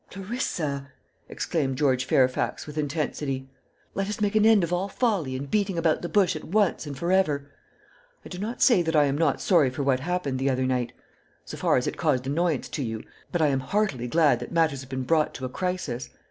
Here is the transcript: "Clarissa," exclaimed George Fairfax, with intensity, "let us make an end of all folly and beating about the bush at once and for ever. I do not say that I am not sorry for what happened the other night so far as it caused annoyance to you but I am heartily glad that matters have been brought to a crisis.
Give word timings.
"Clarissa," 0.09 0.91
exclaimed 1.29 1.77
George 1.77 2.05
Fairfax, 2.05 2.65
with 2.65 2.75
intensity, 2.75 3.47
"let 3.93 4.09
us 4.09 4.19
make 4.19 4.35
an 4.35 4.47
end 4.47 4.63
of 4.63 4.73
all 4.73 4.87
folly 4.87 5.35
and 5.35 5.51
beating 5.51 5.77
about 5.77 6.01
the 6.01 6.09
bush 6.09 6.35
at 6.35 6.43
once 6.43 6.87
and 6.87 6.97
for 6.97 7.11
ever. 7.11 7.51
I 8.25 8.29
do 8.29 8.39
not 8.39 8.63
say 8.63 8.81
that 8.81 8.95
I 8.95 9.03
am 9.05 9.15
not 9.15 9.41
sorry 9.41 9.69
for 9.69 9.83
what 9.83 9.99
happened 9.99 10.39
the 10.39 10.49
other 10.49 10.65
night 10.65 10.91
so 11.45 11.55
far 11.55 11.77
as 11.77 11.85
it 11.85 11.97
caused 11.97 12.25
annoyance 12.25 12.67
to 12.69 12.81
you 12.83 13.03
but 13.31 13.43
I 13.43 13.49
am 13.49 13.59
heartily 13.59 14.07
glad 14.07 14.39
that 14.39 14.51
matters 14.51 14.81
have 14.81 14.89
been 14.89 15.03
brought 15.03 15.35
to 15.35 15.45
a 15.45 15.49
crisis. 15.49 16.09